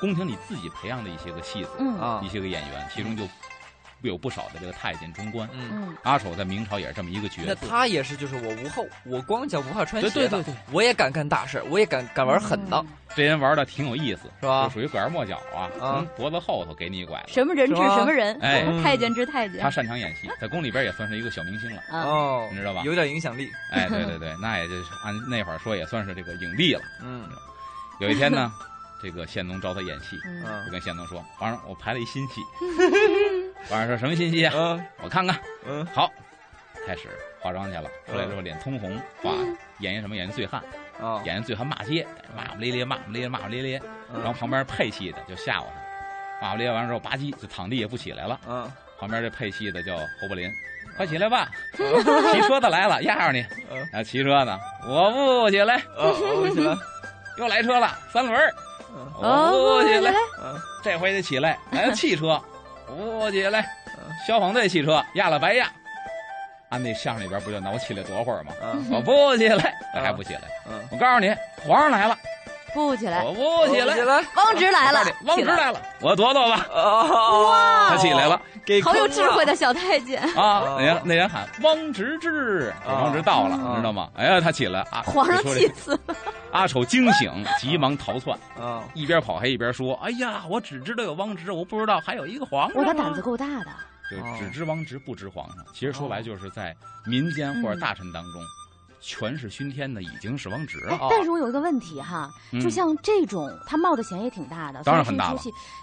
[0.00, 3.24] 宫廷里自己培养的一些个戏子，嗯啊一些个演员，其中就
[4.02, 5.48] 有不少的这个太监中官。
[5.52, 5.70] 嗯。
[5.72, 12.82] 嗯阿丑在明朝也是这么一个角色那色，他也是，就是我无后，我光脚不怕穿鞋的，对对对对我也敢干大事，我也敢敢玩狠的，
[13.14, 17.22] 这人玩的挺有意思，是吧就属于拐弯抹角啊，从脖子后头给你一拐。
[17.28, 21.82] 什么人治什么人，哎太监治太监他擅长演戏，在宫里边也算是一个小明星了。
[21.90, 26.80] 啊，哦，你知道吧有点影响力，哎，对对 对，那也就是按那会儿说也算是这个影帝了。
[27.02, 27.28] 嗯
[28.00, 28.50] 有一天呢，
[29.02, 30.42] 这个宪宗招他演戏，嗯。
[30.42, 32.40] 就嗯跟宪宗说：“皇上，我排了一新戏。
[33.68, 34.52] ”皇上说什么新戏啊？
[34.56, 35.38] 嗯我看看。
[35.66, 35.84] 嗯。
[35.86, 36.10] 好，
[36.86, 37.08] 开始
[37.40, 39.32] 化妆去了，出来之后脸通红，哇，
[39.78, 40.14] 演一什么？
[40.16, 40.62] 演一醉汉，
[41.00, 43.82] 啊，演一醉汉骂街，骂骂咧咧，骂骂咧咧，骂骂咧咧。
[44.14, 45.64] 然后旁边配戏的就吓唬
[46.40, 48.38] 他，骂骂咧咧完之后，吧唧就躺地也不起来了。
[48.46, 48.70] 嗯。
[48.98, 50.50] 旁边这配戏的叫侯伯林，
[50.96, 53.44] 快起来吧，骑车的来了， 压着你。
[53.70, 53.82] 嗯。
[53.92, 55.10] 啊，骑车呢，我
[55.44, 56.76] 不起来，哦，我起来，
[57.38, 58.52] 又来车了，三轮儿，
[59.22, 60.10] 嗯我不起来，
[60.42, 62.40] 嗯这回得起来，来 了汽车，
[62.88, 63.68] 我不起来，
[64.26, 65.66] 消防队汽车压了白压。
[66.70, 68.52] 按那相声里边不就挠起来多会儿吗？
[68.62, 68.86] 嗯。
[68.92, 70.42] 我不起来，还不起来。
[70.68, 71.34] 嗯，我告诉你，
[71.66, 72.16] 皇上来了，
[72.72, 73.94] 不起来，我不起来。
[73.94, 75.04] 起来，汪直来了。
[75.24, 75.70] 汪直来来。
[75.72, 76.66] 了，我躲躲吧。
[76.72, 80.60] 啊，他起来了给好有智慧的小太监，啊！
[80.60, 84.08] 哦那人那人喊汪直至，啊汪直到了，嗯你知道吗？
[84.14, 85.02] 哎呀，他起来啊！
[85.10, 86.14] 皇上气死了，
[86.52, 93.66] 阿丑惊醒，急忙逃窜，啊，一边跑还一边说：“哎呀，我只知道有汪直，我不知道还有一个皇上。”我他胆子够大的，
[94.08, 95.64] 就哦只知汪直不知皇上。
[95.74, 96.72] 其实说白就是在
[97.06, 98.40] 民间或者大臣当中，
[99.00, 100.94] 权势熏天的已经是汪直了。
[100.96, 105.34] 哦但是我有一个问题哈，嗯就像这种他冒的险也挺大的，当然很大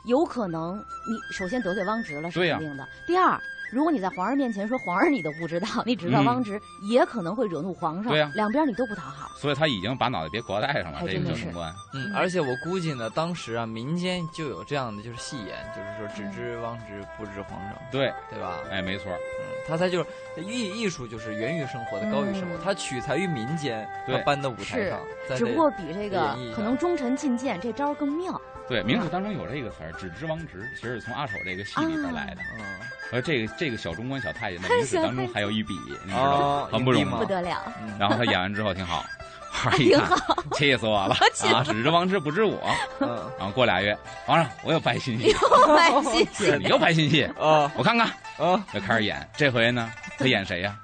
[0.05, 2.87] 有可能你首先得罪汪直了是肯定的。
[3.05, 3.39] 第二，
[3.71, 8.11] 如果你在皇上面前说皇上你都不知道，你只知道嗯汪直，也可能会惹怒皇上。
[8.11, 9.29] 对呀两边你都不讨好。
[9.35, 11.73] 所以他已经把脑袋别搁带上了，这个还真的是官。
[11.93, 18.57] 嗯，而且我估计呢，当时啊，民间就有这样的就是戏言，就是说只知汪直不知皇上，对，对吧？
[18.71, 20.05] 哎，没错，嗯，他才就是
[20.43, 22.59] 艺艺术，就是源于生活的，高于生活嗯。
[22.63, 24.99] 他取材于民间，他对搬到舞台上，
[25.35, 28.39] 只不过比这个可能忠臣进谏这招更妙。
[28.67, 32.41] 对，明史当中有这个词儿，只知王直，其实是从阿丑这个戏里边来的。
[32.57, 32.63] 嗯
[33.09, 36.69] 而这个这个小中官小太监在明史当中还有一笔，你知道哦吗？
[36.77, 37.05] 很不容易。
[37.05, 39.05] 吗不得了，嗯 然后他演完之后挺好，
[39.49, 40.09] 皇上一看，
[40.51, 41.15] 气死我了
[41.55, 41.63] 啊！
[41.63, 42.59] 只知王直不知我。
[42.99, 48.07] 嗯然后过俩月，皇上我又拍新戏，又拍新戏你又拍新戏，啊我看看。
[48.37, 49.25] 啊就开始演。
[49.37, 50.77] 这回呢，他演谁呀？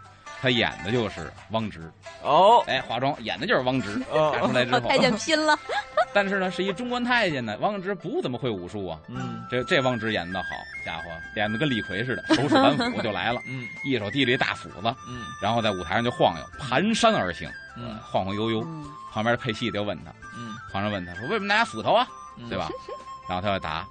[0.43, 1.89] 他演的就是汪直。
[2.21, 4.01] 哦哎，化妆演的就是汪直。
[4.11, 5.57] 哦 演出来之后，太监拼了，
[6.13, 8.99] 但是呢，是一中官太监呢，汪直不怎么会武术啊。
[9.07, 10.49] 嗯这这汪直演的好，
[10.85, 11.03] 家伙
[11.37, 18.61] 演的跟李逵似的，手使板斧就来了，嗯一手提着一大斧子，嗯然后在舞台上就晃悠，蹒跚而行，嗯晃晃悠悠。
[18.65, 22.07] 嗯旁边配戏的就问他，嗯，皇上问他说：“为什么拿斧头啊？
[22.39, 22.67] 嗯对吧？
[23.29, 23.85] ”然后他就答：“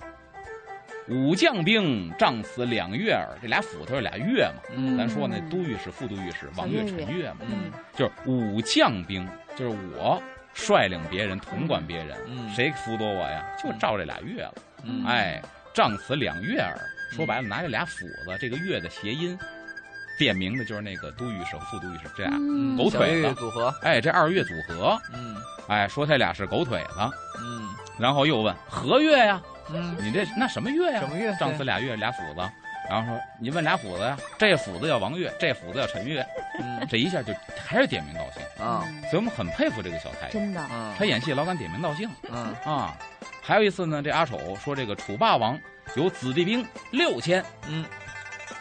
[1.09, 4.63] 武将兵，仗死两月耳。”这俩斧头是俩月嘛？
[4.75, 10.23] 嗯咱说那都御史、副都御史王岳、小岳岳陈岳嘛，嗯就是武将兵，就是我
[10.55, 13.45] 率领别人统管别人，嗯谁辅佐我呀？
[13.63, 14.55] 就照这俩月了。
[14.85, 15.43] 嗯哎，
[15.75, 16.79] 仗此两月耳。
[17.13, 19.39] 说白了，拿这俩斧子，这个月的谐音，
[20.19, 22.33] 点名的就是那个都御史和副都御史这俩。
[22.39, 25.37] 嗯狗腿子组合，哎，这二月组合，嗯
[25.69, 26.99] 哎，说他俩是狗腿子，
[27.43, 29.43] 嗯然后又问何月呀？
[29.71, 31.01] 嗯，你这那什么月呀？
[31.01, 32.41] 什么月仗此俩月俩斧子。
[32.91, 36.27] 然后说你问俩斧子呀，这斧子叫王月，这斧子叫陈月，
[36.61, 37.33] 嗯这一下就
[37.65, 38.43] 还是点名道姓。
[38.65, 42.95] 啊所以我们很佩服这个小太监，真的，嗯他演戏老敢点名道姓嗯啊。
[43.41, 45.59] 还有一次呢，这阿丑说这个楚霸王
[45.95, 47.85] 有子弟兵六千，嗯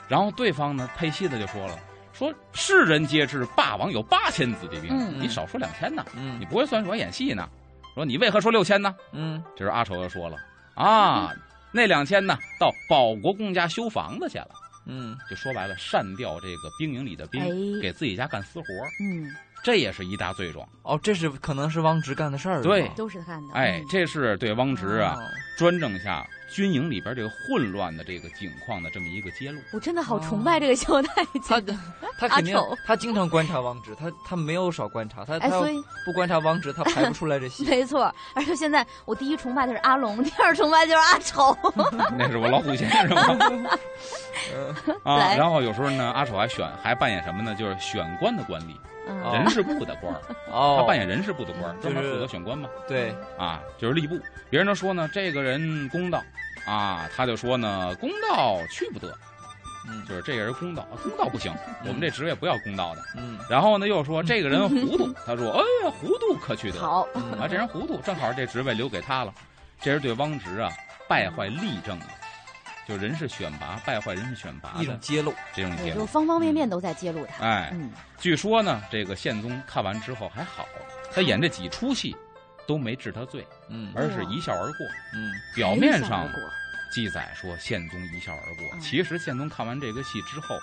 [0.07, 1.77] 然后对方呢配戏的就说了，
[2.13, 7.49] 说世人皆知霸王有八千子弟兵，嗯你少说两千呢，嗯你不会算是我演戏呢？
[7.95, 8.95] 说你为何说六千呢？
[9.13, 10.37] 嗯这时候阿丑又说了
[10.75, 11.33] 啊，
[11.71, 14.49] 那两千呢到保国公家修房子去了。
[14.87, 19.29] 嗯就说白了，擅调这个兵营里的兵，哎给自己家干私活儿，嗯，
[19.63, 20.67] 这也是一大罪状。
[20.81, 22.63] 哦，这是可能是汪直干的事儿。
[22.63, 23.53] 对都是他干的。
[23.53, 25.21] 哎嗯，这是对汪直啊哦
[25.57, 29.59] 专政下军营里边这个混乱的这个景况的这么一个揭露。
[29.71, 31.77] 我真的好崇拜这个萧太他监。
[32.19, 37.65] 他 肯定他经常观察汪直，他他没有少观察，他他哎，要所以不观察汪直， 他排不出来这戏。
[37.65, 41.57] 没错，而且现在我第一崇拜的是阿龙，第二崇拜就是阿丑。
[42.17, 43.09] 那是我老虎先生
[43.63, 43.69] 吗？
[45.03, 47.55] 啊，然后有时候呢，阿丑还选还扮演什么呢？
[47.55, 52.69] 就是选官的官吏，嗯哦人事部的官儿，哦，他扮演人事部的官儿，专门负责选官嘛。
[52.87, 54.19] 对，啊，就是吏部。
[54.49, 56.21] 别人都说呢，这个人公道
[56.65, 59.17] 啊，他就说呢，公道去不得，
[59.89, 61.53] 嗯就是这个人公道，啊公道不行，
[61.85, 63.01] 我们这职位不要公道的。
[63.17, 69.33] 嗯然后呢，又说这个人糊涂，他说，哎呀，糊涂可去得好，嗯啊，这人糊涂，正好这职位留给他了。
[69.81, 70.69] 这是对汪直啊
[71.07, 72.05] 败坏吏政啊，
[72.91, 75.33] 就人事选拔败坏人事选拔的一种揭露。
[75.55, 75.85] 这种结果。
[75.87, 77.45] 也就方方面面都在揭露他。
[77.45, 80.67] 哎，嗯，据说呢，这个宪宗看完之后还好，
[81.13, 82.13] 他演这几出戏
[82.67, 84.85] 都没治他罪，嗯而是一笑而过。
[85.15, 86.29] 嗯表面上
[86.93, 90.57] 记载说宪宗一笑而过，嗯其实宪宗看完这个戏之后，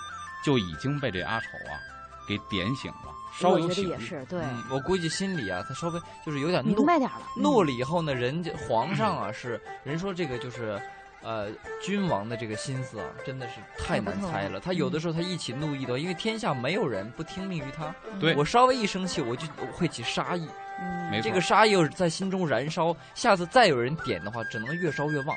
[0.45, 1.81] 就已经被这阿丑啊
[2.27, 3.89] 给点醒了，稍我觉得有醒悟。
[3.89, 7.21] 也是，对，嗯，我估计心里啊，他稍微就是有点怒明，白点了。
[7.37, 10.79] 嗯怒了以后呢，人家皇上啊 是人说这个就是。
[11.21, 11.49] 呃，
[11.83, 14.59] 君王的这个心思啊，真的是太难猜了。
[14.59, 17.93] 他有的时候他一起怒意的，因为天下没有人不听命于他。
[18.19, 20.47] 对我稍微一生气，我就我会起杀意，
[20.79, 22.95] 嗯，没错这个杀意又在心中燃烧。
[23.15, 25.35] 下次再有人点的话，只能越烧越旺。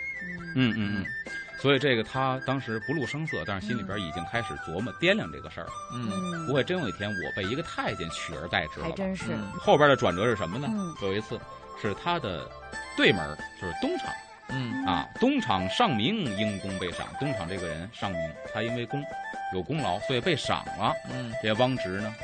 [0.54, 1.06] 嗯嗯嗯嗯，
[1.58, 8.90] 所以这个他当时不露声色，但是心里边已经开始琢磨掂量这个事儿，嗯嗯，不会真有一天我被一个太监取而代之了吧？
[8.90, 9.32] 还真是。
[9.32, 10.68] 嗯后边的转折是什么呢？
[10.70, 11.40] 嗯有一次
[11.80, 12.48] 是他的
[12.96, 14.06] 对门就是东厂
[14.52, 17.08] 嗯啊，东厂上明因功被赏。
[17.18, 19.02] 东厂这个人上明，他因为功
[19.54, 20.92] 有功劳，所以被赏了。
[21.12, 22.14] 嗯这汪直呢，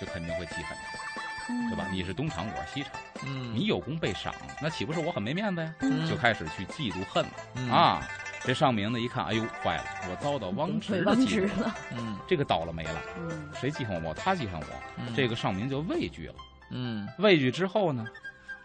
[0.00, 1.86] 就肯定会记恨他，嗯对吧？
[1.90, 2.92] 你是东厂，我是西厂，
[3.24, 5.74] 嗯，你有功被赏，那岂不是我很没面子呀？
[5.80, 8.06] 嗯就开始去嫉妒恨了嗯啊！
[8.44, 11.74] 这上明呢一看，哎呦，坏了，我遭到汪直的汪嫉妒，了。
[11.92, 13.00] 嗯这个倒了霉了。
[13.18, 14.12] 嗯谁记恨我？
[14.14, 14.66] 他记恨我。
[14.98, 16.34] 嗯这个上明就畏惧了。
[16.70, 18.04] 嗯畏惧之后呢，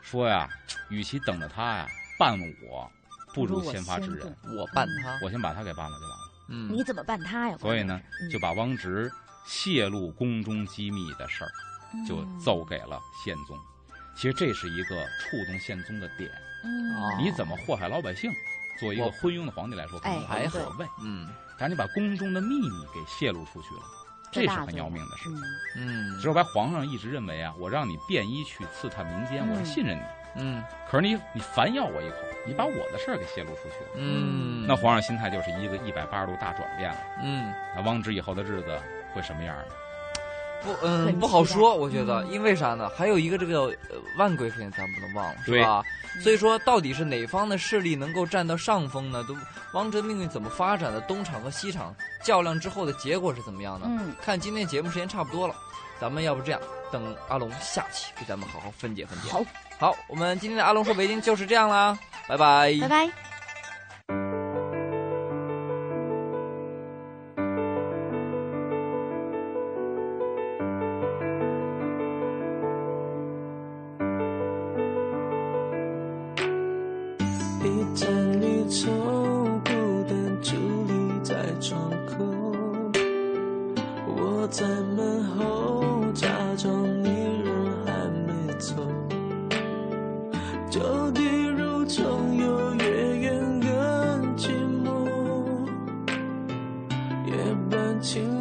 [0.01, 0.49] 说呀，
[0.89, 2.89] 与其等着他呀办我，
[3.37, 4.35] 不如先发制人。
[4.57, 6.31] 我办他，我先把他给办了就完了。
[6.49, 7.57] 嗯你怎么办他呀？
[7.59, 9.11] 所以呢嗯，就把汪直
[9.45, 11.51] 泄露宫中机密的事儿，
[12.07, 13.57] 就奏给了宪宗。
[14.15, 16.29] 其实这是一个触动宪宗的点。
[17.19, 18.31] 你怎么祸害老百姓？
[18.79, 20.85] 作为一个昏庸的皇帝来说，可能哎无所谓。
[21.03, 23.81] 嗯赶紧把宫中的秘密给泄露出去了，
[24.31, 25.23] 这是很要命的事。
[25.23, 25.41] 情
[25.77, 30.01] 嗯只有白皇上一直认为啊，我让你便衣去刺探民间，嗯我是信任你。
[30.37, 36.97] 嗯可是你你反咬我一口，你把我的事儿给泄露出去了，嗯，那皇上心态就是一个一百八十度大转变了。
[37.23, 38.79] 嗯那汪直以后的日子
[39.13, 39.63] 会什么样呢？
[40.63, 42.89] 不嗯不好说，我觉得，嗯因为啥呢？
[42.95, 45.83] 还有一个这个呃万贵妃，咱不能忘了，是吧？
[45.85, 49.23] 嗯所以说，到底是哪方的势力能够占到上风呢？
[49.27, 49.37] 都
[49.73, 50.99] 汪直命运怎么发展的？
[51.01, 53.85] 东厂和西厂较量之后的结果是怎么样的？
[53.87, 55.53] 嗯，看今天节目时间差不多了，
[55.99, 59.29] 咱们要不这样，等阿龙下期给咱们好好分解分解。
[59.31, 59.43] 好，
[59.79, 63.36] 好，我们今天的阿龙说北京就是这样啦，拜拜，拜拜。
[84.49, 87.09] 在门后，假装你
[87.43, 87.91] 人还
[88.25, 88.75] 没走。
[90.69, 94.49] 旧地如重游，越远更寂
[94.83, 95.05] 寞。
[97.25, 97.33] 夜
[97.69, 98.36] 半清